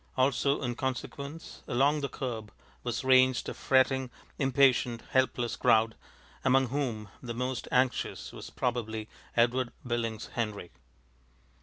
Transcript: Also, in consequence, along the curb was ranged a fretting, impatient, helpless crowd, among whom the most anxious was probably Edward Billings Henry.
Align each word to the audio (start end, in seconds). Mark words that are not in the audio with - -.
Also, 0.17 0.63
in 0.63 0.73
consequence, 0.73 1.61
along 1.67 2.01
the 2.01 2.09
curb 2.09 2.51
was 2.83 3.03
ranged 3.03 3.47
a 3.49 3.53
fretting, 3.53 4.09
impatient, 4.39 5.03
helpless 5.11 5.55
crowd, 5.55 5.93
among 6.43 6.69
whom 6.69 7.09
the 7.21 7.35
most 7.35 7.67
anxious 7.71 8.31
was 8.31 8.49
probably 8.49 9.07
Edward 9.37 9.71
Billings 9.85 10.29
Henry. 10.33 10.71